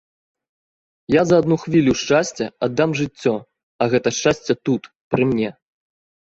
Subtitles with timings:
[1.15, 3.35] Я за адну хвілю шчасця аддам жыццё,
[3.85, 5.49] а гэта шчасце тут, пры мне.